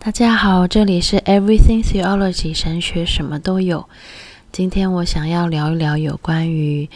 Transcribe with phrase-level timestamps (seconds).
[0.00, 3.88] 大家好，这里是 Everything Theology 神学什么都有。
[4.50, 6.90] 今天我想要聊一聊有关于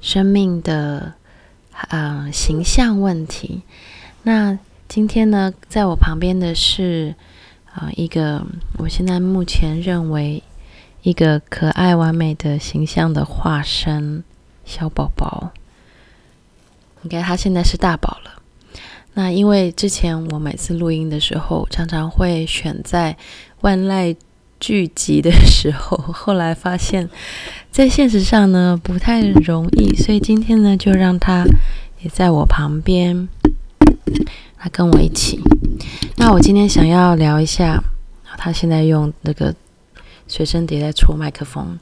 [0.00, 1.14] 生命的
[1.90, 3.62] 嗯、呃、形象问题。
[4.24, 4.58] 那
[4.88, 7.14] 今天呢，在我旁边的是
[7.72, 8.44] 啊、一个
[8.78, 10.42] 我现在目前认为
[11.02, 14.24] 一个可爱完美的形象的化身
[14.64, 15.52] 小宝宝。
[17.04, 18.37] 应该他现在是大宝了。
[19.18, 23.16] 那因为之前我每次录音的时候，常常会选在
[23.62, 24.14] 万籁
[24.60, 27.10] 俱寂的时候， 后来发现，
[27.68, 31.44] 在现实上呢不太容易，所以今天呢就让他
[32.00, 33.28] 也在我旁边，
[34.56, 35.40] 他跟我一起。
[36.14, 37.82] 那我今天想要聊一下，
[38.36, 39.52] 他现在用那个
[40.28, 41.76] 随身碟在出麦克风，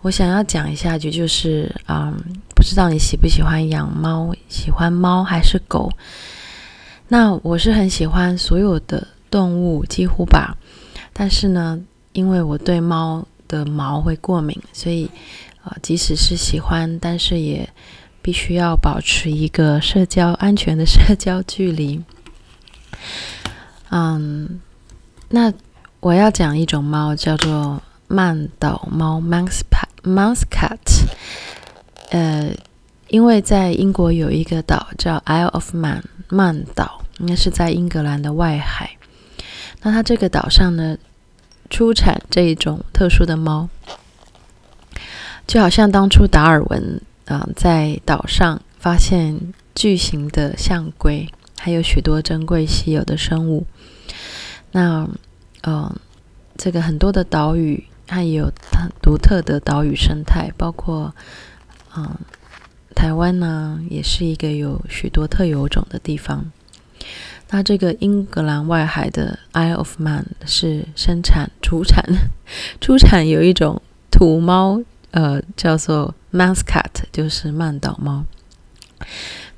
[0.00, 2.12] 我想要讲一下，就就是嗯，
[2.56, 5.88] 不知道你喜不喜欢养猫，喜欢猫还是狗？
[7.08, 10.56] 那我是很喜欢所有的动物，几乎吧。
[11.12, 11.80] 但是呢，
[12.12, 15.04] 因为我对猫的毛会过敏，所以
[15.62, 17.68] 啊、呃，即使是喜欢，但是也
[18.20, 22.02] 必须要保持一个社交安全的社交距离。
[23.90, 24.60] 嗯，
[25.28, 25.52] 那
[26.00, 29.60] 我要讲一种猫，叫做曼岛猫 （Mouse
[30.02, 31.06] Mouse Cat）。
[32.10, 32.50] 呃，
[33.08, 36.02] 因为在英国有一个岛叫 Isle of Man。
[36.28, 38.96] 曼岛应该是在英格兰的外海。
[39.82, 40.96] 那它这个岛上呢，
[41.70, 43.68] 出产这一种特殊的猫，
[45.46, 53.66] 就好像当初达尔文啊、在岛上发现巨型的象龟，还有许多珍贵稀有的生物。
[54.72, 55.08] 那
[55.62, 55.96] 嗯、呃，
[56.56, 61.14] 这个很多的岛屿它也有很独特的岛屿生态，包括
[61.96, 62.16] 嗯。
[62.94, 66.50] 台湾呢，也是一个有许多特有种的地方。
[67.50, 72.04] 那这个英格兰外海的 Isle of Man 是生产、出产、
[72.80, 78.24] 出产有一种土猫，呃，叫做 Mouse Cat，就是曼岛猫。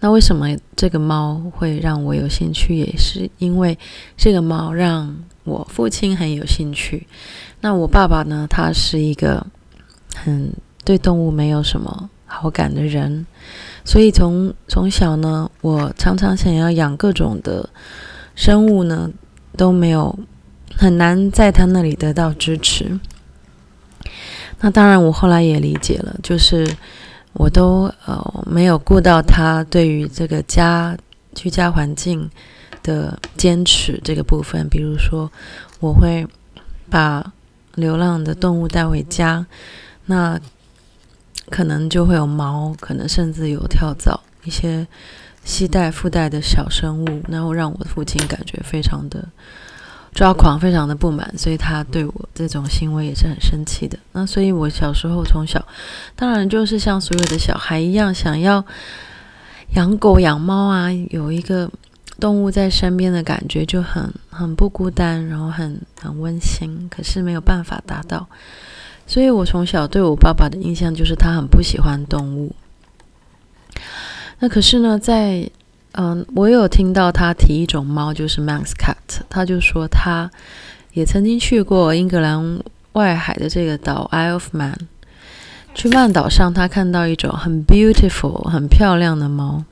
[0.01, 2.77] 那为什么这个猫会让我有兴趣？
[2.77, 3.79] 也是因为
[4.17, 7.07] 这个猫让我父亲很有兴趣。
[7.61, 9.47] 那我爸爸呢，他是一个
[10.15, 10.53] 很
[10.85, 12.11] 对动物没有什么。
[12.31, 13.27] 好感的人，
[13.89, 17.67] 所以从从小呢，我常常想要养各种的
[18.35, 19.11] 生物呢，
[19.57, 20.19] 都没有
[20.77, 23.01] 很难在他那里得到支持。
[24.61, 26.71] 那当然，我后来也理解了，就是
[27.33, 30.95] 我都呃没有顾到他对于这个家
[31.35, 32.31] 居家环境
[32.83, 35.33] 的坚持这个部分，比如说
[35.81, 36.27] 我会
[36.91, 37.33] 把
[37.77, 39.47] 流浪的动物带回家，
[40.05, 40.39] 那。
[41.51, 44.87] 可能就会有猫，可能甚至有跳蚤，一些
[45.45, 49.27] 携带附带的小生物，然后让我的父亲感觉非常的
[50.13, 53.99] 抓狂，非常的不满，所以他对我这种行为也是很生气的。
[54.13, 55.65] 那所以我小时候从小，
[56.17, 58.65] 当然就是像所有的小孩一样，想要
[59.75, 61.71] 养狗养猫啊，有一个
[62.19, 68.27] 动物在身边的感觉就很很不孤单，然后很很温馨，可是没有办法达到。
[69.09, 72.55] 所以我从小对我爸爸的印象就是他很不喜欢动物。
[74.39, 75.51] 那可是呢，在
[75.93, 80.31] 嗯，我有听到他提一种猫，就是 Manx Cat，他就说他
[80.93, 82.61] 也曾经去过英格兰
[82.93, 84.77] 外海的这个岛 Isle of Man，
[85.75, 89.65] 去曼岛上，他看到一种很 beautiful、很漂亮的猫。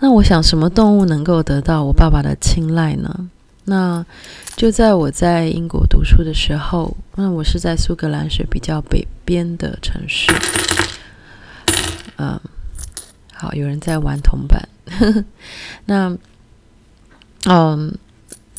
[0.00, 3.28] 那我想，什么动物能够得到我爸爸的青睐呢？
[3.68, 4.02] 那
[4.56, 10.32] 就在我在英国读书的时候，那我是在苏格兰是比较北边的城市。
[12.16, 12.40] 嗯，
[13.34, 14.66] 好，有人在玩铜板。
[15.84, 16.16] 那，
[17.44, 17.94] 嗯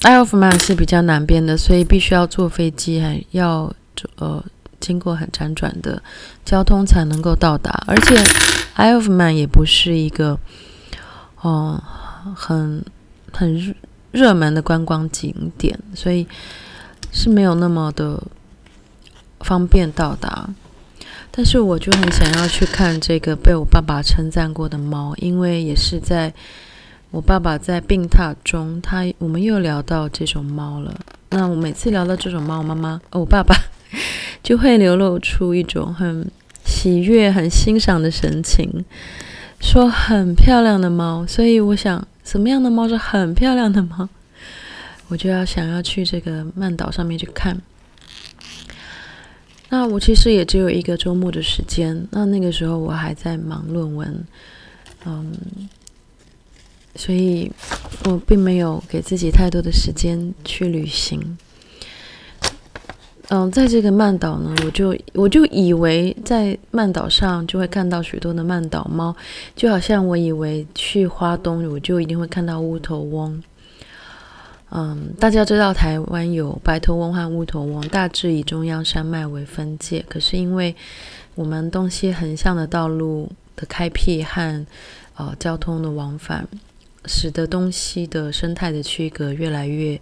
[0.01, 3.73] ，Isle of Man 是比较南边的，所以必须要坐飞机，还要
[4.17, 4.45] 呃
[4.79, 5.99] 经过很辗转的
[6.45, 7.83] 交通才能够到达。
[7.87, 8.15] 而且
[8.77, 10.39] ，Isle of Man 也不是一个，
[11.43, 11.81] 嗯，
[12.35, 12.85] 很
[13.33, 13.75] 很。
[14.11, 16.27] 热门的观光景点，所以
[17.11, 18.23] 是没有那么的
[19.41, 20.49] 方便到达。
[21.29, 26.33] 但是我就很想要去看这个被我爸爸称赞过的猫，因为也是在
[27.11, 30.99] 我爸爸在病榻中，他我们又聊到这种猫了。
[31.29, 33.55] 那我每次聊到这种猫，妈妈哦，我爸爸
[34.41, 36.29] 就会流露出一种很
[36.65, 38.83] 喜悦、很欣赏的神情，
[39.61, 41.23] 说很漂亮的猫。
[41.27, 42.07] 所以我想。
[42.29, 44.07] 什么样的猫是很漂亮的猫？
[45.07, 47.59] 我就要想要去这个曼岛上面去看。
[49.69, 52.07] 那我其实也只有一个周末的时间。
[52.11, 54.23] 那那个时候我还在忙论文，
[55.05, 55.33] 嗯，
[56.95, 57.51] 所以
[58.05, 61.35] 我并没有给自己太多的时间去旅行。
[63.31, 69.15] 嗯，在这个曼岛呢，我就我就以为在曼岛上就会看到许多的曼岛猫，
[69.55, 73.43] 就好像我以为去花东我就一定会看到乌头翁。
[74.71, 80.03] 嗯，大家知道台湾有白头翁和乌头翁，大致以中央山脉为分界。
[80.09, 80.75] 可是因为
[81.35, 84.65] 我们东西横向的道路的开辟和
[85.15, 86.47] 呃交通的往返，
[87.05, 89.99] 使得东西的生态的区隔越来越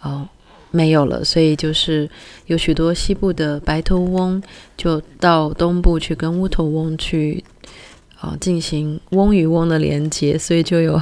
[0.00, 0.26] 呃
[0.72, 1.24] 没有了。
[1.24, 2.10] 所以就是
[2.46, 4.42] 有许多西部的白头翁
[4.76, 7.44] 就到东部去跟乌头翁去
[8.20, 11.00] 呃进行翁与翁的连接，所以就有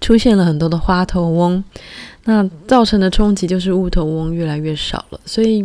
[0.00, 1.62] 出现了很多的花头翁。
[2.24, 5.62] 那造成的冲击就是乌头翁越来越少了，所以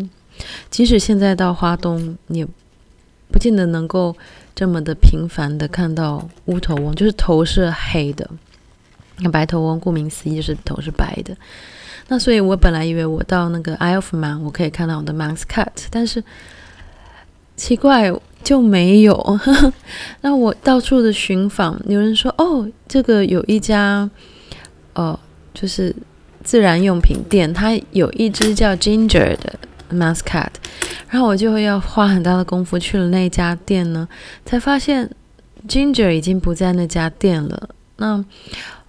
[0.69, 2.45] 即使现在到花东，也
[3.31, 4.13] 不见得能够
[4.53, 8.29] 这么的频繁的看到乌头翁，就是头是黑的。
[9.19, 11.35] 那白头翁顾名思义就是头是白的。
[12.09, 16.21] 那所以我本来以为我到那个 Isle of Man 我可以看到我的 Manx Cat，但是
[17.55, 18.11] 奇怪
[18.43, 19.39] 就没有。
[20.21, 24.09] 那我到处的寻访，有人说哦，这个有一家，
[24.93, 25.17] 哦，
[25.53, 25.95] 就是。
[26.41, 29.59] 自然用品店，它有一只叫 Ginger 的
[29.91, 30.47] Manx Cat，
[31.09, 34.07] 然后我就会要花很大的功夫去了那家店呢，
[34.45, 35.07] 才发现
[35.67, 37.69] Ginger 已经不在那家店了。
[37.97, 38.25] 那，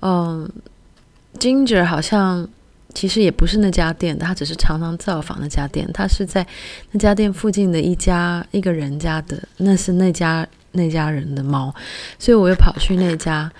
[0.00, 0.48] 嗯
[1.38, 2.48] ，Ginger 好像
[2.94, 6.46] 其实也不是那家店，他只是常常造访那家店，他是在
[6.92, 11.74] 那家店附近的一家一个人家的，那是那家那家人的猫，
[12.18, 13.50] 所以我又跑去那家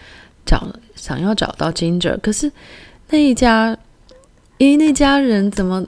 [0.44, 2.50] 找，想要找到 Ginger，可是
[3.09, 3.77] 那一家。
[4.59, 5.87] 诶，那家人怎么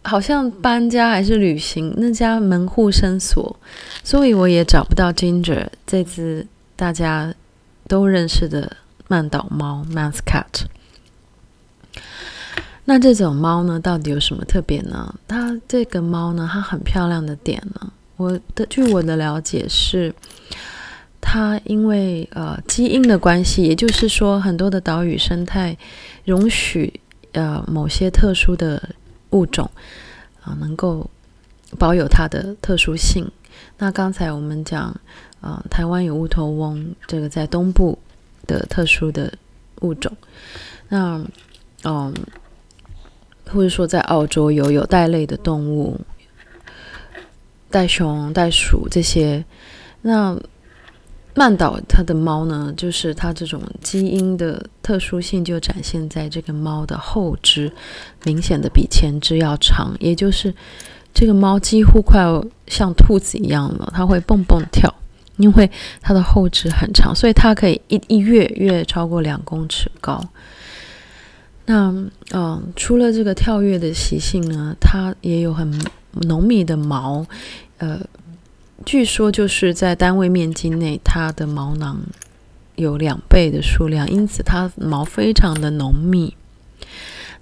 [0.00, 1.92] 好像搬家还是旅行？
[1.98, 3.60] 那家门户深锁，
[4.02, 6.46] 所以我也找不到 Ginger 这只
[6.76, 7.34] 大家
[7.86, 8.74] 都认识的
[9.06, 10.64] 曼岛猫 Manx Cat。
[12.84, 15.14] 那这种猫呢，到底有什么特别呢？
[15.26, 20.14] 它这个猫呢，它很漂亮的点呢，我的据我的了解是，
[21.20, 25.76] 它因为呃基因的关系，也就是说很多的岛屿生态
[26.24, 27.00] 容许。
[27.36, 28.80] 呃，某些特殊的
[29.30, 29.68] 物种
[30.40, 31.10] 啊、能够
[31.76, 33.28] 保有它的特殊性。
[33.76, 34.82] 那刚才我们讲，
[35.40, 37.98] 啊、呃，台湾有乌头翁，这个在东部
[38.46, 39.32] 的特殊的
[39.80, 40.16] 物种。
[40.88, 41.20] 那，
[41.82, 42.14] 嗯、
[43.50, 46.00] 或者说在澳洲有有袋类的动物，
[47.70, 49.44] 袋熊、袋鼠这些。
[50.02, 50.38] 那
[51.34, 57.72] 曼岛它的猫呢，就是它这种基因的特殊性就展现在这个猫的后肢，
[58.24, 60.54] 明显的比前肢要长，也就是
[61.12, 64.92] 这个猫几乎快要像兔子一样了，它会蹦蹦跳，
[65.38, 65.68] 因为
[66.00, 70.24] 它的后肢很长，所以它可以一一跃跃超过两公尺高。
[71.66, 71.92] 那
[72.32, 75.72] 嗯，除了这个跳跃的习性呢，它也有很
[76.22, 77.26] 浓密的毛，
[77.78, 78.00] 呃。
[78.84, 81.98] 据说就是在单位面积内，它的毛囊
[82.74, 86.34] 有两倍的数量，因此它毛非常的浓密。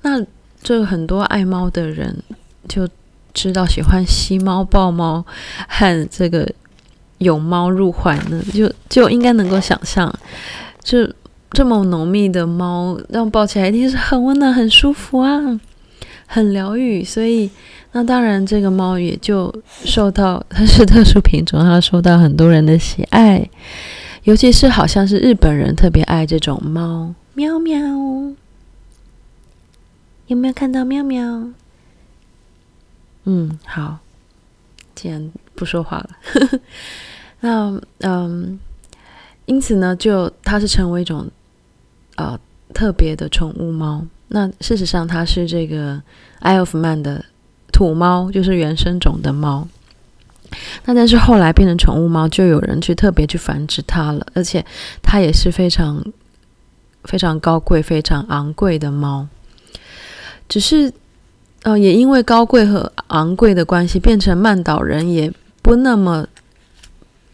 [0.03, 0.25] 那
[0.63, 2.23] 这很多爱猫的人
[2.69, 2.87] 就
[3.33, 5.25] 知道，喜欢吸猫、抱猫
[5.67, 6.49] 和这个
[7.19, 10.15] 有猫入怀呢，就就应该能够想象，
[10.85, 11.11] 就
[11.53, 15.61] 这么浓密的猫，让抱起来一定是很温暖、很舒服啊，
[16.27, 17.51] 很疗愈，所以。
[17.95, 19.55] 那当然，这个猫也就
[19.85, 23.47] 受到它是特殊品种，它受到很多人的喜爱，
[24.23, 27.15] 尤其是好像是日本人特别爱这种猫。
[27.35, 27.79] 喵喵，
[30.27, 31.51] 有没有看到喵喵？
[33.25, 33.99] 嗯，好，
[34.95, 36.11] 既然不说话了，
[37.41, 38.59] 那嗯，
[39.45, 41.31] 因此呢，就它是成为一种
[42.23, 42.41] 呃
[42.73, 44.07] 特别的宠物猫。
[44.29, 46.03] 那事实上，它是这个
[46.41, 47.25] Isle of Man 的。
[47.73, 49.67] 土猫就是原生种的猫，
[50.85, 54.63] 那但是后来变成宠物猫，就有人去特别去繁殖它了，而且
[55.03, 56.05] 它也是非常
[57.05, 59.27] 非常高贵、非常昂贵的猫。
[60.51, 60.93] 只是，
[61.63, 66.27] 呃，也因为高贵和昂贵的关系，变成曼岛人也不那么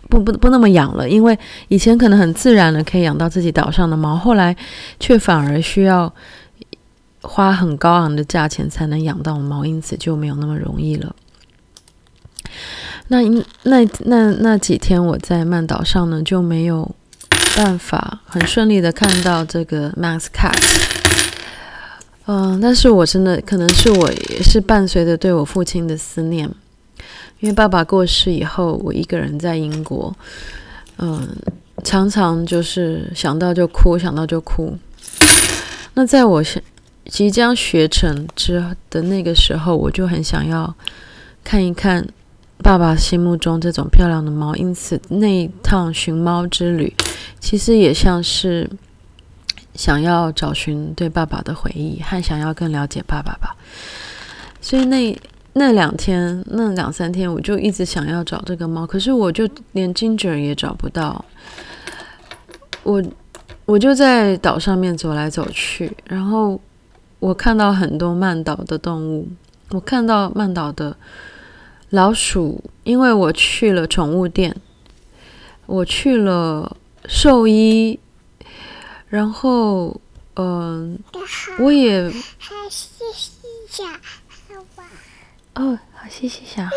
[0.09, 1.39] 不不不那么养了，因为
[1.69, 4.57] 以前可能很自然的可以养到自己岛上的猫，后来
[4.99, 6.13] 却反而需要。
[7.21, 11.15] 花很高昂的价钱才能养到猫，因此就没有那么容易了。
[13.09, 13.21] 那
[13.65, 16.89] 那那那几天我在曼岛上呢，就没有
[17.57, 20.57] 办法很顺利的看到这个 Max Cat。
[22.27, 26.49] 嗯，但是我真的可能是我也是伴随着对我父亲的思念，
[27.41, 30.15] 因为爸爸过世以后，我一个人在英国，
[30.97, 31.29] 嗯，
[31.85, 34.77] 常常就是想到就哭，想到就哭。
[35.95, 36.43] 那在我
[37.05, 40.75] 即将学成之的那个时候，我就很想要
[41.43, 42.07] 看一看
[42.63, 46.93] 爸爸心目中这种漂亮的猫，因此那一趟寻猫之旅，
[47.39, 48.69] 其实也像是
[49.75, 53.57] 想要找寻对爸爸的回忆，和想要更了解爸爸吧。
[54.61, 55.17] 所以那
[55.59, 61.25] 那两天，那两三天，我就一直想要找这个猫，可是我就连 Ginger 也找不到。
[62.85, 63.03] 我
[63.67, 66.59] 我就在岛上面走来走去，然后。
[67.21, 69.27] 我看到很多曼岛的动物，
[69.71, 70.97] 我看到曼岛的
[71.91, 74.55] 老鼠，因为我去了宠物店，
[75.67, 76.77] 我去了
[77.09, 77.99] 兽医，
[79.09, 80.01] 然后，
[80.35, 81.21] 嗯、呃，
[81.59, 82.09] 我也，
[85.59, 86.71] 哦，好谢谢小号，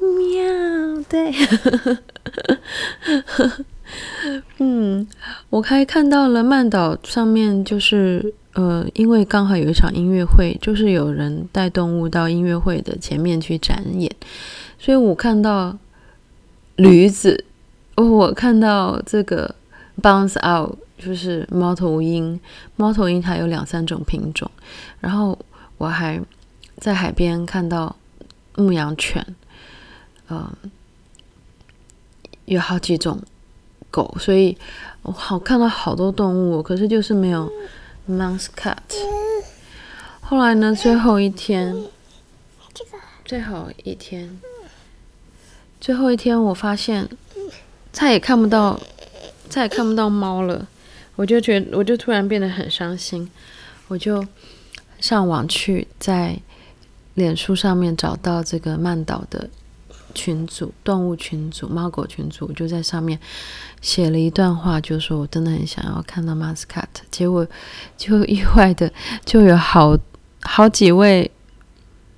[0.00, 1.32] 喵，喵，对，
[4.58, 5.06] 嗯，
[5.50, 8.34] 我还看到了曼岛上面就是。
[8.54, 14.14] 呃，因为刚好有一场音乐会，就是有人带动物到音乐会的前面去展演，
[14.78, 15.74] 所以我看到
[16.76, 17.46] 驴子，
[17.94, 19.54] 哦，我看到这个
[20.02, 22.38] bounce out，就是猫头鹰，
[22.76, 24.50] 猫头鹰它有两三种品种，
[25.00, 25.38] 然后
[25.78, 26.20] 我还
[26.82, 27.94] 在海边看到
[28.56, 29.24] 牧羊犬，
[30.26, 30.58] 嗯、呃，
[32.46, 33.22] 有好几种
[33.88, 34.58] 狗，所以
[35.02, 37.48] 我好看到好多动物，可是就是没有。
[38.10, 38.78] Mouse cat。
[40.22, 40.74] 后来呢？
[40.74, 41.84] 最后一天，
[43.24, 44.40] 最后一天，
[45.80, 47.08] 最后一天，我发现
[47.92, 48.80] 再也看不到，
[49.48, 50.66] 再也看不到猫了。
[51.14, 53.30] 我就觉得，我就突然变得很伤心。
[53.86, 54.26] 我就
[54.98, 56.36] 上网去，在
[57.14, 59.48] 脸书上面找到这个曼岛的。
[60.14, 63.18] 群组动物群组猫狗群组，就在上面
[63.80, 67.46] 写了一段话，就说我真的很想要看到 Muscat，结果
[67.96, 68.92] 就意外的
[69.24, 69.96] 就有好
[70.42, 71.30] 好几位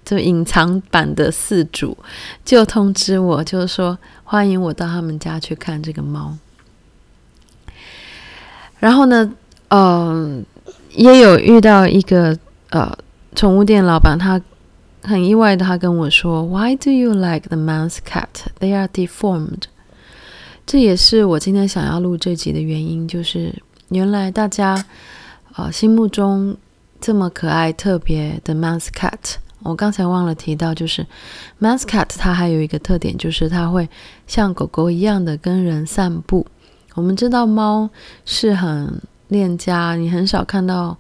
[0.05, 1.97] 就隐藏版的饲主
[2.45, 6.37] 就通知我，就是说欢迎我到他们家去看这个猫。
[8.81, 9.33] 然后呢，
[9.69, 12.37] 嗯、呃，也有遇到一个
[12.71, 12.93] 呃
[13.37, 14.43] 宠物店老板，他。
[15.05, 18.29] 很意外的，他跟我说：“Why do you like the mouse cat?
[18.59, 19.65] They are deformed。”
[20.67, 23.55] 这也是我今天想要录这集的原因，就是
[23.91, 24.73] 原来大家
[25.53, 26.57] 啊、呃、心目中
[27.01, 31.07] 这么可爱、特别的 mouse cat，我刚才忘了提到，就是
[31.61, 33.87] mouse cat 它还有一个特点，就是它会
[34.27, 36.47] 像狗狗一样的跟人散步。
[36.95, 37.91] 我们知道猫
[38.25, 40.97] 是很恋家，你很少看到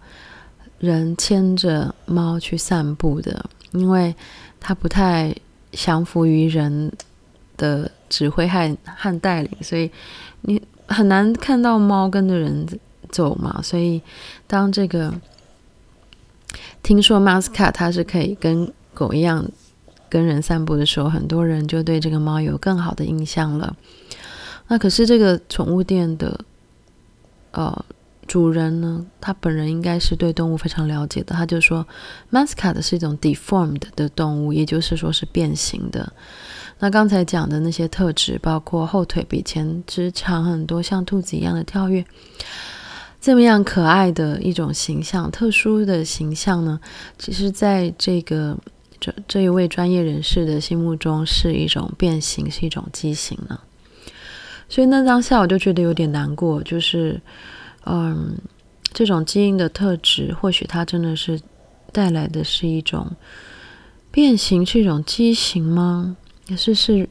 [0.78, 3.46] 人牵着猫去散步的。
[3.74, 4.14] 因为
[4.58, 5.34] 它不太
[5.72, 6.92] 降服于人
[7.56, 9.90] 的指挥和和带领，所以
[10.42, 12.66] 你很难看到猫跟着人
[13.10, 13.60] 走嘛。
[13.62, 14.00] 所以
[14.46, 15.12] 当这个
[16.82, 19.44] 听说 m a s c a 它是可以跟狗一样
[20.08, 23.76] 跟人散步的时候，很多人就对这个猫有更好的印象了。
[24.68, 26.40] 那可是这个宠物店的
[27.50, 27.84] 呃。
[28.26, 31.34] 主人呢，他本人应该是对动物非常了解的。
[31.34, 31.86] 他就说
[32.32, 36.12] ，Muscat 是一种 deformed 的动物，也就是说是变形的。
[36.78, 42.04] 那刚才讲的那些特质，包括后腿比前肢长很多，像兔子一样的跳跃，
[43.20, 46.80] 这么样可爱的一种形象，特殊的形象呢，
[47.18, 48.56] 其实在这个
[48.98, 53.60] 这这一位专业人士的心目中是一种变形，是一种畸形呢。
[54.68, 57.20] 所以那当下我就觉得有点难过，就是。
[57.86, 58.38] 嗯，
[58.92, 61.40] 这种基因的特质，或许它真的是
[61.92, 63.14] 带来的是一种
[64.10, 66.16] 变形，是一种畸形吗？
[66.46, 67.08] 也是是，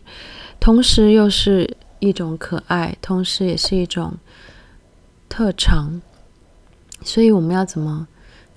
[0.60, 4.18] 同时又是一种可爱，同时也是一种
[5.30, 6.02] 特长。
[7.04, 8.08] 所以我们要怎么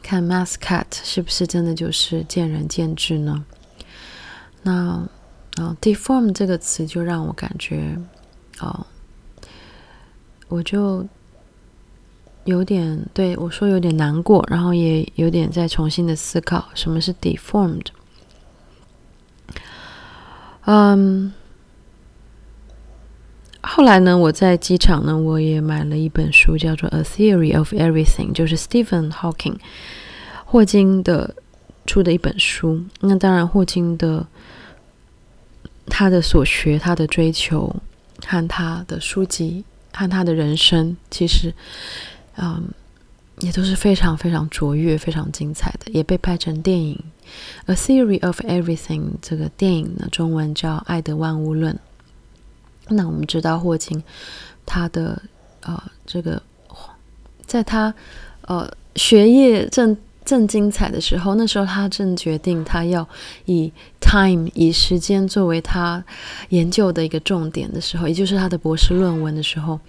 [0.03, 3.45] 看 mascat 是不是真的就是见仁见智呢？
[4.63, 5.07] 那
[5.57, 7.99] 啊、，deform 这个词就让我感觉，
[8.61, 8.87] 哦，
[10.49, 11.07] 我就。
[12.47, 17.87] 有点对我说有点难过，然后也有点在重新的思考什么是 deformed。
[20.65, 21.33] 嗯，
[23.61, 29.57] 后来呢，我在机场呢，我也买了一本书，叫做《A Theory of Everything》，就是 Stephen Hawking
[30.45, 31.35] 霍金的
[31.85, 32.81] 出的一本书。
[33.01, 34.25] 那当然，霍金的
[35.87, 37.75] 他的所学、他的追求
[38.25, 41.53] 和他的书籍和他的人生，其实。
[42.37, 42.69] 嗯，
[43.41, 47.03] 也都是非常非常卓越、非常精彩的，也被拍成电影
[47.73, 49.01] 《A Theory of Everything》。
[49.21, 51.75] 这个电影呢，中文叫《爱的万物论》。
[52.89, 54.03] 那我们知道霍金
[54.65, 55.21] 他的
[55.63, 56.41] 呃这个
[57.45, 57.93] 在他
[58.43, 63.09] 呃学业正正精彩的时候，那时候他正决定他要
[63.47, 66.05] 以 time 以时间作为他
[66.51, 69.81] 研究的一个重点的时候，也就是他的博士论文的时候，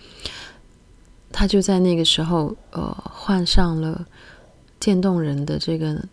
[1.37, 4.03] 他就在那个时候呃患上了
[4.79, 6.03] 渐冻人的这个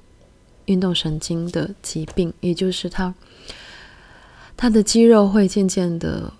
[0.66, 3.14] 运动神经的疾病，也就是他
[4.54, 6.30] 他的肌肉会渐渐的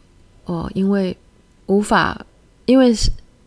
[0.45, 1.17] 哦、呃，因为
[1.67, 2.27] 无法
[2.67, 2.93] 因为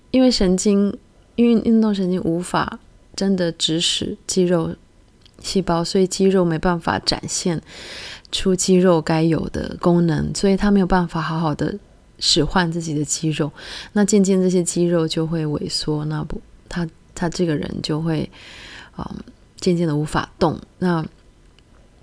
[0.09, 0.97] 因为神经
[1.35, 2.79] 因为运动神经无法。
[3.17, 4.75] 真的指使肌肉
[5.41, 7.59] 细胞，所以肌肉没办法展现
[8.31, 11.79] 出肌肉该有的功能，所以他没有办法好好的
[12.19, 13.51] 使唤自己的肌肉。
[13.93, 18.29] 那渐渐这些肌肉就会萎缩，那不，他他这个人就会
[18.95, 19.23] 啊、嗯，
[19.57, 20.59] 渐渐的无法动。
[20.79, 21.05] 那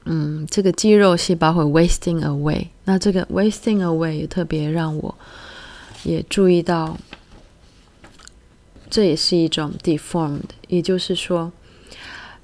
[0.04, 2.68] 嗯，这个肌肉细胞会 wasting away。
[2.84, 5.14] 那这个 wasting away 也特别让我
[6.04, 6.96] 也注意到。
[8.90, 11.50] 这也是一种 deformed，也就是说，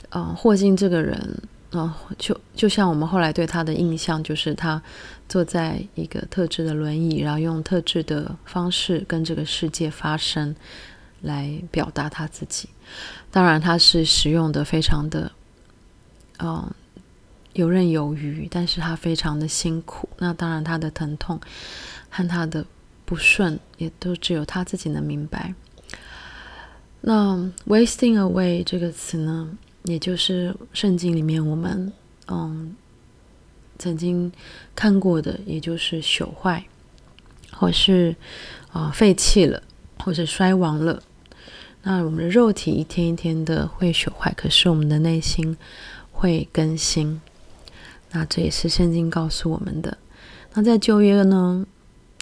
[0.09, 4.83] 嗯、霍金这个人，嗯、就就像我们后来对他的印象，就是他
[5.31, 10.57] 坐在一个特制的轮椅，然后用特制的方式跟这个世界发声，
[11.21, 12.69] 来表达他自己。
[13.31, 15.31] 当然，他是使用的非常的，
[16.41, 16.69] 嗯、
[17.53, 20.09] 游刃有余，但是他非常的辛苦。
[20.19, 21.41] 那当然，他的疼痛
[22.09, 22.67] 和他的
[23.05, 25.55] 不顺，也都只有他自己能明白。
[27.03, 31.93] 那 wasting away 这个词呢，也就是圣经里面我们
[32.27, 32.75] 嗯
[33.81, 34.31] 曾经
[34.77, 36.65] 看过的，也就是朽坏，
[37.51, 38.15] 或是
[38.73, 39.61] 啊、废弃了，
[39.99, 41.03] 或是衰亡了。
[41.83, 45.57] 那我们的肉体一天一天的会朽坏，可是我们的内心
[46.13, 47.21] 会更新。
[48.11, 49.97] 那这也是圣经告诉我们的。
[50.53, 51.65] 那在旧约呢，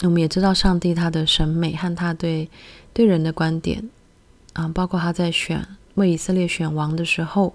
[0.02, 2.48] 我们也知道上帝他的审美和他对
[2.92, 3.90] 对人的观点。
[4.52, 7.54] 啊，包括他在选为以色列选王的时候，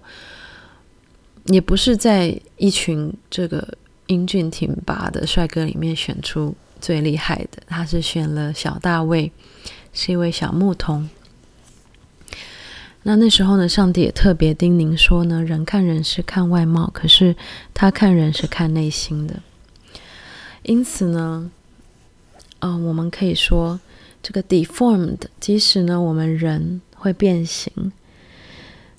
[1.46, 3.78] 也不是在一群这个
[4.14, 9.32] 英俊挺拔的帅哥里面选出最厉害的，他是选了小大卫，
[9.92, 11.10] 是一位小牧童。
[13.04, 17.36] 那那时候呢，上帝也特别叮咛说呢，人看人是看外貌，可是
[17.74, 19.42] 他看人是看内心的。
[20.62, 21.52] 因此呢，
[22.60, 23.80] 啊，我们可以说
[24.22, 26.82] 这个 deformed，即使呢，我们人。
[27.04, 27.92] 会变形，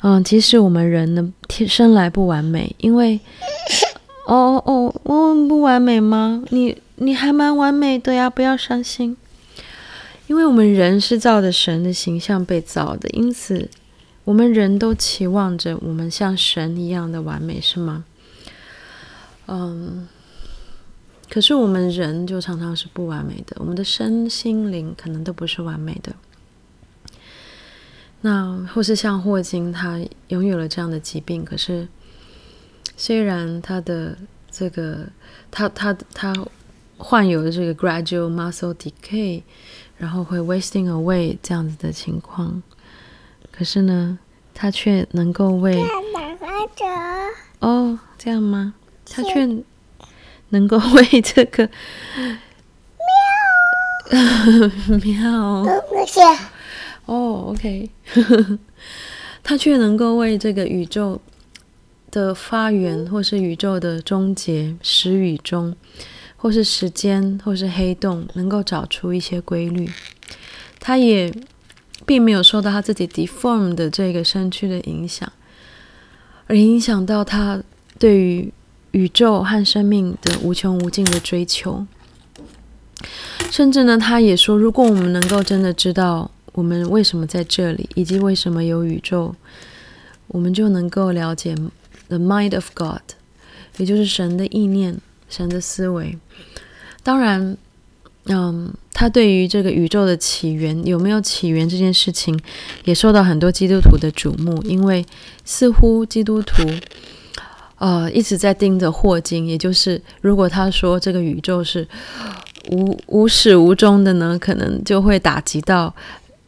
[0.02, 3.18] 嗯，即使我们人呢，天生来不完美，因为，
[4.26, 6.42] 哦哦哦，我们不完美吗？
[6.50, 9.16] 你你还蛮完美的呀，不要伤心，
[10.26, 13.68] 因为我们人是照着神的形象被造的，因此
[14.24, 18.04] 我们人都期望着我们像神一样的完美，是吗？
[19.46, 20.08] 嗯，
[21.28, 26.14] 可是我们人就常常是不完美的，我们的身心灵可能都不是完美的。
[28.22, 31.86] 那或是像霍金，他拥有了这样的疾病，可是
[32.96, 34.16] 虽然他的
[34.50, 35.06] 这个
[35.50, 36.32] 他他他
[36.96, 39.42] 患有了这个 gradual muscle decay，
[39.98, 42.62] 然后会 wasting away 这样子的情况，
[43.50, 44.18] 可是呢，
[44.54, 45.84] 他却能够为
[47.60, 48.74] 哦这样吗？
[49.10, 49.46] 他却
[50.50, 51.68] 能够为这个
[55.04, 55.62] 喵。
[55.64, 55.64] 喵。
[57.06, 57.90] 哦、oh，OK，
[59.42, 61.20] 他却能够为这个宇宙
[62.14, 65.74] 的发源，或是宇宙的终结，始与终，
[66.36, 69.90] 或是时间，或是黑洞，能够找出一些规律。
[70.78, 71.34] 他也
[72.06, 75.32] 并没有受到他自己 deform 的这个身躯的影响，
[76.46, 77.60] 而影响到他
[77.98, 78.52] 对于
[78.92, 81.84] 宇宙和生命的无穷无尽的追求。
[83.50, 86.30] 甚至呢，他也说，如果我们能够真的知道。
[86.56, 89.34] 我们为什么在这里，以及为什么有宇宙，
[90.28, 91.52] 我们就能够了解
[92.16, 93.02] the mind of God，
[93.76, 94.98] 也就是神的意念、
[95.28, 96.16] 神的思维。
[97.02, 97.56] 当然，
[98.26, 102.38] 嗯，他对于这个宇宙的起源有没有起源这件事情，
[102.84, 105.04] 也受到很多基督徒的瞩目，因为
[105.44, 106.62] 似乎基督徒，
[107.78, 111.86] 呃，一直在盯着霍金，也就是如果他说这个宇宙是
[112.70, 115.94] 无无始无终的呢，可能就会打击到。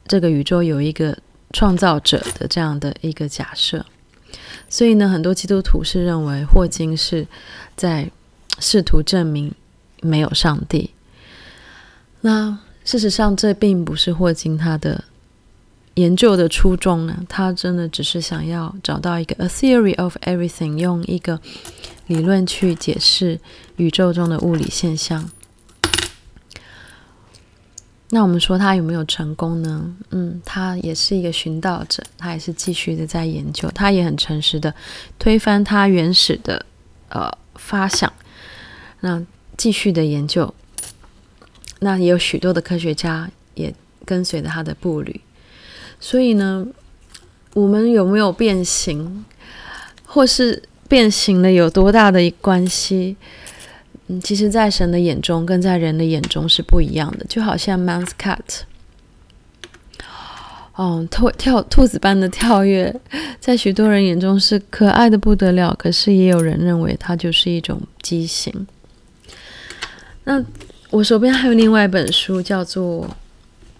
[0.09, 1.19] 这个宇宙有一个
[1.53, 3.85] 创造者的这样的一个假设，
[4.69, 7.27] 所以呢，很多基督徒是认为霍金是
[7.77, 8.11] 在
[8.59, 9.53] 试图证明
[10.03, 10.91] 没有上帝。
[12.21, 15.05] 那事实上，这并不是霍金他的
[15.95, 17.25] 研究的初衷呢。
[17.29, 21.41] 他真的只是想要找到一个 a theory of everything，用一个
[22.07, 23.39] 理论去解释
[23.77, 25.31] 宇宙中的物理现象。
[28.11, 29.95] 那我们说他有没有成功呢？
[30.11, 34.73] 嗯，他也是一个寻道者，他也是继续的在研究，他也很诚实的
[35.19, 36.65] 推翻他原始的
[37.09, 38.13] 呃发想，
[39.01, 39.21] 那
[39.57, 40.55] 继续的研究。
[41.81, 45.21] 那也有许多的科学家也跟随着他的步履，
[45.99, 46.65] 所以呢，
[47.55, 49.25] 我们有没有变形，
[50.05, 53.17] 或是变形了有多大的关系？
[54.09, 57.25] 嗯，其实，在神的眼中，跟在人的眼中是不一样的。
[57.29, 58.39] 就好像 mouse cat，
[60.77, 62.95] 哦，跳跳兔子般的跳跃，
[63.41, 68.67] 在许多人眼中是可爱的不得了，可是也有人认为它就是一种畸形。
[70.23, 70.45] 那
[70.91, 73.11] 我手边还有另外一本书，叫做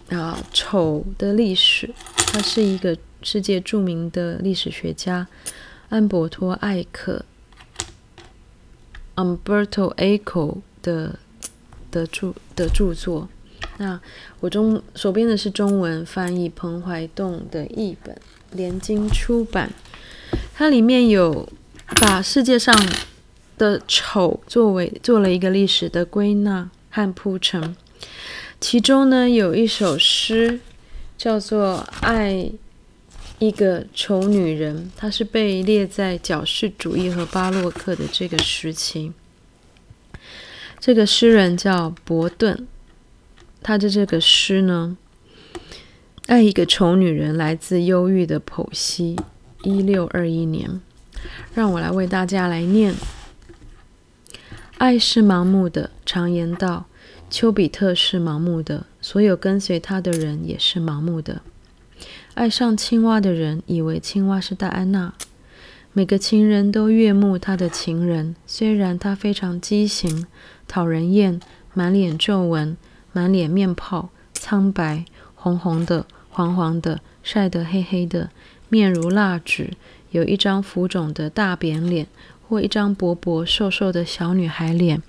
[0.17, 1.87] 《啊丑的历史》，
[2.33, 5.25] 它是一个世界著名的历史学家
[5.87, 7.23] 安伯托·艾克。
[9.17, 11.17] Umberto Eco 的
[11.91, 13.27] 的著的著作，
[13.77, 13.99] 那
[14.39, 18.15] 我中手边的是中文翻译彭怀栋的译本，
[18.51, 19.71] 联经出版。
[20.53, 21.49] 它里面有
[21.99, 22.75] 把世界上
[23.57, 27.75] 的丑作为做了一个历史的归纳和铺陈。
[28.59, 30.59] 其中呢，有一首诗
[31.17, 32.51] 叫做《爱
[33.39, 39.11] 一个丑女人》，她是被列在矫饰主义和巴洛克的这个时期。
[40.79, 42.67] 这个诗人叫伯顿，
[43.61, 44.97] 他的这个诗呢，
[46.27, 49.15] 《爱一个丑女人》来自忧郁的剖析，
[49.63, 50.79] 一六二一年。
[51.53, 52.93] 让我来为大家来念：
[54.77, 56.85] 爱是盲目的，常言道，
[57.29, 61.41] 丘比特是盲目的，所有跟随他的人也是盲目的。
[62.37, 65.11] 爱上青蛙的人以为青蛙是戴安娜，
[65.91, 70.27] 每个情人都悦目他的情人，虽然他非常畸形、
[70.67, 71.39] 讨人厌，
[71.73, 72.77] 满脸皱纹，
[73.11, 78.29] 满脸面泡，苍白、红红的、黄黄的，晒得黑黑的，
[78.69, 79.71] 面如蜡纸，
[80.11, 82.05] 有一张浮肿的大扁脸，
[82.47, 85.01] 或一张薄薄瘦瘦的小女孩脸，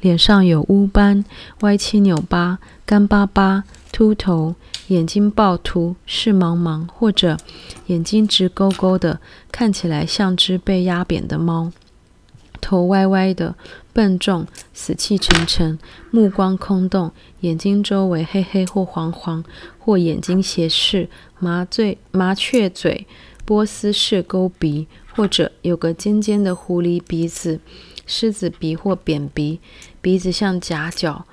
[0.00, 1.24] 脸上有污斑，
[1.60, 3.64] 歪七扭八，干巴巴。
[3.92, 4.54] 秃头，
[4.88, 7.38] 眼睛暴突，视茫茫，或者
[7.86, 11.70] 眼睛直勾勾的，看起来像只被压扁的猫；
[12.60, 13.54] 头歪歪的，
[13.94, 15.78] 笨重，死气沉沉，
[16.10, 19.42] 目光空洞，眼睛周围黑黑或黄黄，
[19.78, 23.06] 或眼睛斜视，麻醉麻雀嘴，
[23.46, 27.58] 波斯式钩鼻，或者有个尖尖的狐狸鼻子，
[28.06, 29.58] 狮子鼻或扁鼻，
[30.00, 31.26] 鼻子像夹角，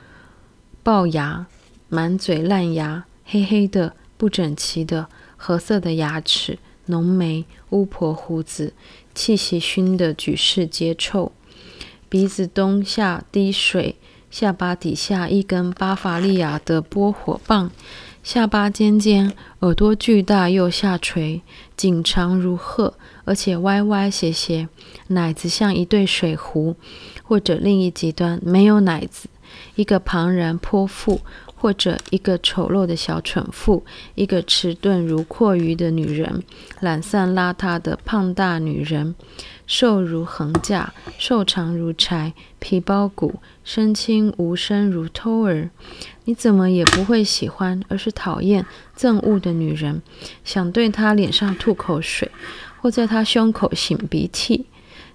[0.84, 1.46] 龅牙。
[1.90, 8.74] 满嘴烂牙，黑黑的、不整齐的、褐色的牙齿，浓眉、巫婆胡子，
[9.14, 11.32] 气息熏得举世皆臭。
[12.10, 13.98] 鼻子东下滴水，
[14.32, 17.70] 下巴底下一根巴伐利亚的拨火棒，
[18.24, 21.44] 下巴尖尖，耳朵巨大又下垂，
[21.78, 24.68] 颈长如鹤，而且歪歪斜斜，
[25.08, 26.76] 奶子像一对水壶，
[27.24, 29.28] 或者另一极端没有奶子，
[29.76, 31.22] 一个庞然泼妇。
[31.56, 36.44] 或者一个丑陋的小蠢妇，一个迟钝如蛞蝓的女人，
[36.82, 39.16] 懒散邋遢的胖大女人，
[39.66, 45.70] 瘦如横架，瘦长如柴，皮包骨，身轻无声如偷儿。
[46.26, 48.66] 你怎么也不会喜欢，而是讨厌、
[48.98, 50.02] 憎恶的女人，
[50.44, 52.30] 想对她脸上吐口水，
[52.84, 54.66] 或在她胸口擤鼻涕。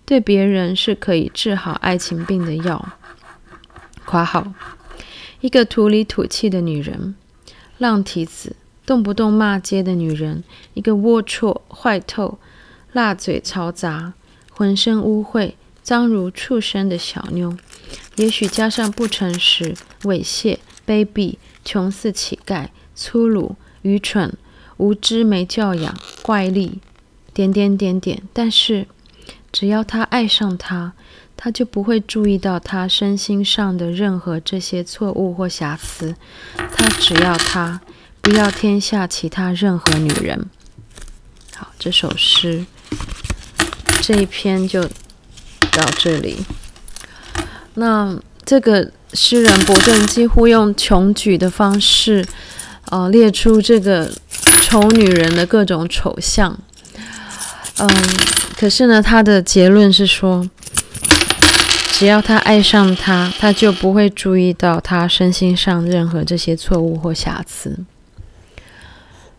[0.06, 2.94] 对别人是可以治好爱情病的药。
[4.06, 4.54] 括号。
[5.42, 7.14] 一个土里土气的女人，
[7.76, 12.38] 浪蹄子，动不动骂街的女人，一个龌龊、坏透、
[12.92, 14.14] 辣嘴、嘈杂、
[14.50, 15.52] 浑身污秽、
[15.82, 17.54] 脏如畜生的小妞，
[18.16, 24.34] 也许加上不诚实、猥亵、卑鄙、穷似乞丐、粗鲁、愚蠢、
[24.78, 26.80] 无知、没教养、怪力，
[27.38, 28.22] 点点点点。
[28.32, 28.88] 但是，
[29.52, 30.94] 只要他爱上她。
[31.40, 36.16] 他就不会注意到他身心上的任何这些错误或瑕疵。
[36.56, 37.80] 他只要他，
[38.20, 40.50] 不要天下其他任何女人。
[41.54, 42.66] 好，这首诗
[44.02, 46.38] 这一篇就到这里。
[47.74, 52.26] 那这个诗人伯顿几乎用穷举的方式，
[52.86, 54.12] 呃，列出这个
[54.60, 56.58] 丑女人的各种丑相。
[57.80, 57.88] 嗯，
[58.58, 60.48] 可是呢，他的结论是说。
[61.90, 67.76] 只要他爱上他，他就不会注意到他身心上任何这些错误或瑕疵。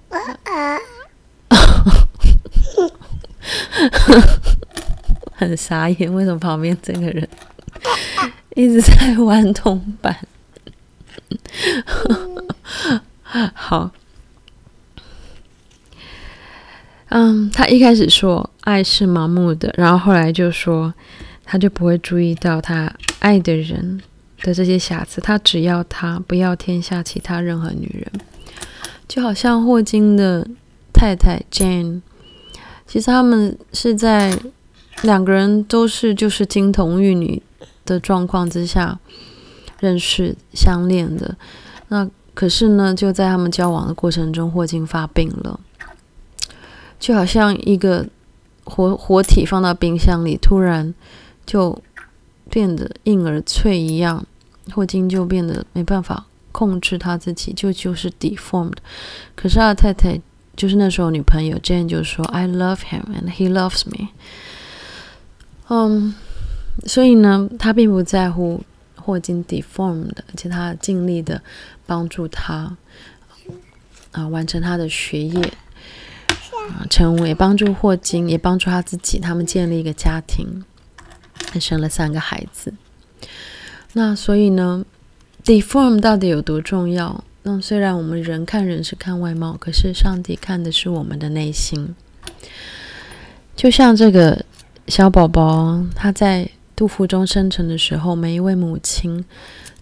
[5.32, 7.30] 很傻眼，为什么旁边这个人
[8.56, 10.18] 一直在玩铜板？
[13.54, 13.90] 好，
[17.08, 20.94] 嗯，他一开始说爱是盲目的，然后后来就说
[21.44, 24.02] 他就不会注意到他爱的人
[24.42, 28.22] 的这些瑕疵，他只要他不要天下其他任何女人，
[29.10, 30.48] 就好像霍金的
[30.94, 32.00] 太太 Jane，
[32.88, 34.40] 其实他们是在
[35.02, 37.44] 两个人都是就是金童玉女
[37.84, 38.98] 的状况之下
[39.82, 41.36] 认识相恋的，
[41.90, 42.10] 那。
[42.36, 45.60] 可是呢，就在他们交往的过程中，霍金发病了，
[47.00, 48.06] 就好像一个
[48.66, 50.94] 活活体放到冰箱里，突然
[51.46, 51.82] 就
[52.50, 54.26] 变得硬而脆一样。
[54.74, 58.78] 霍金就变得没办法控制他自己，就就是 deformed。
[59.36, 60.22] 可是他的太太
[60.56, 64.10] 就是那时候女朋友 Jane 就说：“I love him and he loves me。”
[65.70, 66.14] 嗯，
[66.86, 68.64] 所以呢，他并不在乎。
[69.02, 71.42] 霍金 deformed，而且他尽力的
[71.88, 72.78] 帮助他
[74.12, 75.54] 啊、完成他的学业，
[76.90, 80.64] 成为帮助霍金，也帮助他自己，他们建立一个家庭，
[81.52, 82.74] 还生了三个孩子。
[83.94, 84.86] 那所以呢
[85.44, 87.24] ，deform 到底有多重要？
[87.44, 91.96] 那虽然我们人看人是看外貌，可是上帝看的是我们的内心。
[93.56, 94.46] 就像这个
[94.88, 96.50] 小宝宝，他在。
[96.76, 99.26] 肚腹中生成的时候，每一位母亲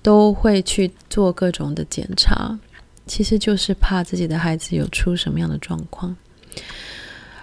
[0.02, 2.58] 都会去做各种的检查，
[3.06, 6.16] 其实就是怕自己的孩子有出什么样的状况。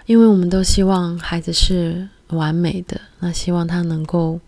[0.07, 4.41] 因为我们都希望孩子是完美的，那希望他能够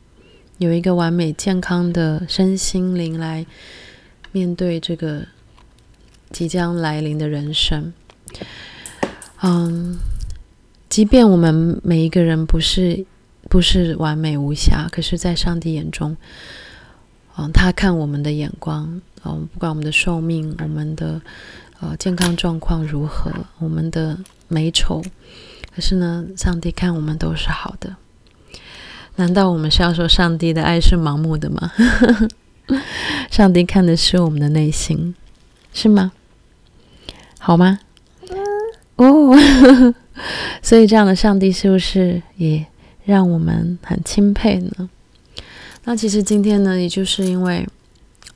[0.58, 3.44] 有一个完美健康的身心灵来
[4.32, 5.26] 面对这个
[6.30, 7.92] 即将来临的人生。
[9.42, 9.98] 嗯，
[10.88, 13.04] 即便我们每一个人不是。
[13.48, 16.16] 不是完美无瑕，可是，在上帝眼中，
[17.38, 21.22] 嗯，他看我们的眼光，嗯，不管我们的寿命、我们的
[21.78, 25.02] 呃健康状况如何，我们的美丑，
[25.74, 27.96] 可是呢，上帝看我们都是好的。
[29.16, 31.72] 难道我们是要说上帝的爱是盲目的吗？
[33.30, 35.14] 上帝看的是我们的内心，
[35.72, 36.12] 是吗？
[37.38, 37.78] 好吗？
[38.96, 39.34] 哦，
[40.62, 42.66] 所以这样的上帝是不是也？
[43.04, 44.90] 让我们很钦佩呢。
[45.84, 47.64] 那其实今天呢，也就是因为，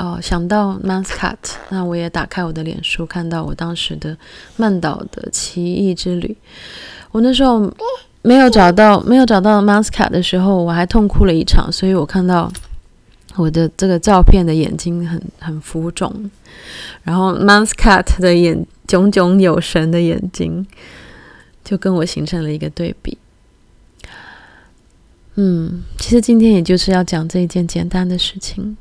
[0.00, 1.36] 哦，想到 Muscat，
[1.68, 4.16] 那我也打开我的脸书，看到我当时的
[4.56, 6.34] 曼岛的奇异之旅。
[7.10, 7.70] 我那时候
[8.22, 11.70] 没有找到，没有找到 Muscat 的时候，我还痛哭了一场。
[11.70, 12.50] 所以我看到
[13.36, 16.30] 我的这个照片的眼睛很很浮肿，
[17.02, 20.66] 然后 Muscat 的眼炯炯有神的眼睛，
[21.62, 23.18] 就跟我形成了一个对比。
[25.34, 28.78] 嗯，其实今天也就是要讲这一件简单的事情，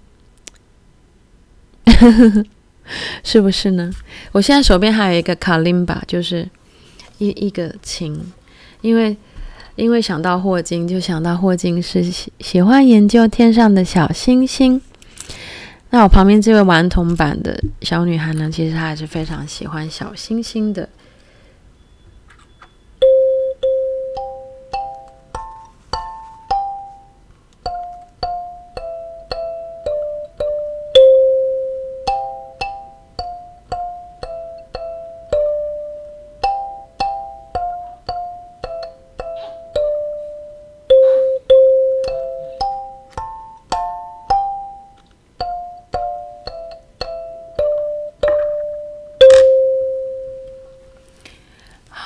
[3.23, 3.91] 是不是呢？
[4.31, 6.47] 我现在手边还有一个卡林巴，就是
[7.17, 8.19] 一一个琴，
[8.81, 9.15] 因为
[9.75, 14.81] 因为想到霍金，就想到霍金是喜喜欢研究天上的小星星。
[15.91, 20.87] 那我旁边这位顽童版的小女孩呢，其实她还是非常喜欢小星星的。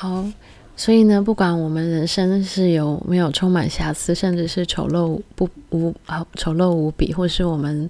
[0.03, 0.21] 好，
[0.75, 5.95] 所以呢，不管我们人生是有没有充满瑕疵，甚至是丑陋不无
[6.35, 7.89] 丑陋无比，或是我们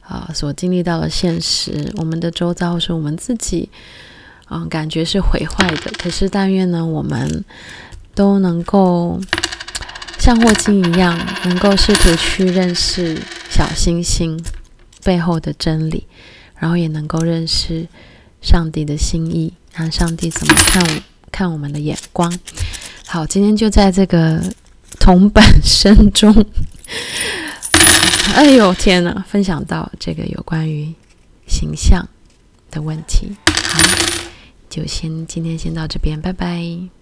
[0.00, 3.68] 啊所经历到的现实，我们的周遭或是我们自己，
[4.48, 5.90] 嗯，感觉是毁坏的。
[5.98, 7.44] 可是但愿呢，我们
[8.14, 9.20] 都能够
[10.20, 14.40] 像霍金一样，能够试图去认识小星星
[15.02, 16.06] 背后的真理，
[16.54, 17.88] 然后也能够认识
[18.40, 21.02] 上帝的心意，看上帝怎么看我。
[21.32, 22.32] 看我们的眼光，
[23.06, 24.42] 好，今天就在这个
[24.98, 26.32] 铜板声中，
[28.34, 30.92] 哎呦天哪，分享到这个有关于
[31.46, 32.06] 形象
[32.70, 33.82] 的问题，好，
[34.68, 36.99] 就先今天先到这边，拜拜。